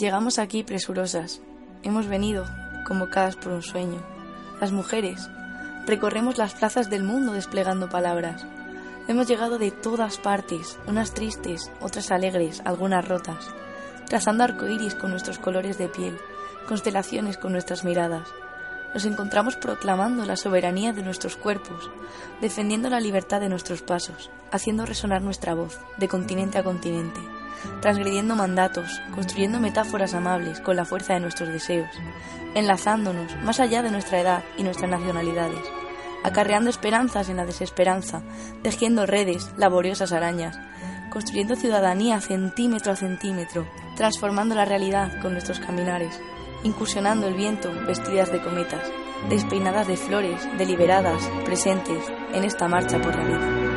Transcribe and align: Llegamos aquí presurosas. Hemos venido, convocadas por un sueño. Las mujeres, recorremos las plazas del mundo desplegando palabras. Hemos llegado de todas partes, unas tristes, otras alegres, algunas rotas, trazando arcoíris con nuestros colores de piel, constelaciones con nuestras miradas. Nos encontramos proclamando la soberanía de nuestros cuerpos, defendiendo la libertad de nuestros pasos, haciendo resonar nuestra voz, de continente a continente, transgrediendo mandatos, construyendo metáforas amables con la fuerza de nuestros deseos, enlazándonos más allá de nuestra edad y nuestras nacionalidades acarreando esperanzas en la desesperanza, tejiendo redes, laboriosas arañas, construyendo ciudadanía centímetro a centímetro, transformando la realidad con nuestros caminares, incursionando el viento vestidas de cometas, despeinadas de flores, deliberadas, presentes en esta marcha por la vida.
Llegamos 0.00 0.38
aquí 0.38 0.62
presurosas. 0.62 1.42
Hemos 1.82 2.06
venido, 2.06 2.46
convocadas 2.86 3.36
por 3.36 3.52
un 3.52 3.60
sueño. 3.60 4.00
Las 4.58 4.72
mujeres, 4.72 5.28
recorremos 5.84 6.38
las 6.38 6.54
plazas 6.54 6.88
del 6.88 7.02
mundo 7.02 7.34
desplegando 7.34 7.90
palabras. 7.90 8.46
Hemos 9.08 9.28
llegado 9.28 9.58
de 9.58 9.70
todas 9.70 10.16
partes, 10.16 10.78
unas 10.86 11.12
tristes, 11.12 11.70
otras 11.82 12.10
alegres, 12.10 12.62
algunas 12.64 13.06
rotas, 13.06 13.50
trazando 14.06 14.42
arcoíris 14.42 14.94
con 14.94 15.10
nuestros 15.10 15.38
colores 15.38 15.76
de 15.76 15.88
piel, 15.88 16.16
constelaciones 16.66 17.36
con 17.36 17.52
nuestras 17.52 17.84
miradas. 17.84 18.26
Nos 18.94 19.04
encontramos 19.04 19.56
proclamando 19.56 20.24
la 20.24 20.36
soberanía 20.36 20.94
de 20.94 21.02
nuestros 21.02 21.36
cuerpos, 21.36 21.90
defendiendo 22.40 22.88
la 22.88 23.00
libertad 23.00 23.40
de 23.40 23.50
nuestros 23.50 23.82
pasos, 23.82 24.30
haciendo 24.50 24.86
resonar 24.86 25.20
nuestra 25.20 25.52
voz, 25.52 25.78
de 25.98 26.08
continente 26.08 26.56
a 26.56 26.64
continente, 26.64 27.20
transgrediendo 27.80 28.36
mandatos, 28.36 29.00
construyendo 29.14 29.60
metáforas 29.60 30.14
amables 30.14 30.60
con 30.60 30.76
la 30.76 30.84
fuerza 30.84 31.14
de 31.14 31.20
nuestros 31.20 31.48
deseos, 31.50 31.90
enlazándonos 32.54 33.36
más 33.42 33.60
allá 33.60 33.82
de 33.82 33.90
nuestra 33.90 34.20
edad 34.20 34.44
y 34.56 34.62
nuestras 34.62 34.90
nacionalidades 34.90 35.60
acarreando 36.22 36.70
esperanzas 36.70 37.28
en 37.28 37.36
la 37.36 37.46
desesperanza, 37.46 38.22
tejiendo 38.62 39.06
redes, 39.06 39.50
laboriosas 39.56 40.12
arañas, 40.12 40.58
construyendo 41.10 41.56
ciudadanía 41.56 42.20
centímetro 42.20 42.92
a 42.92 42.96
centímetro, 42.96 43.66
transformando 43.96 44.54
la 44.54 44.64
realidad 44.64 45.20
con 45.20 45.32
nuestros 45.32 45.60
caminares, 45.60 46.20
incursionando 46.62 47.26
el 47.26 47.34
viento 47.34 47.72
vestidas 47.86 48.30
de 48.30 48.42
cometas, 48.42 48.90
despeinadas 49.28 49.88
de 49.88 49.96
flores, 49.96 50.48
deliberadas, 50.56 51.28
presentes 51.44 52.04
en 52.32 52.44
esta 52.44 52.68
marcha 52.68 53.00
por 53.00 53.16
la 53.16 53.24
vida. 53.24 53.69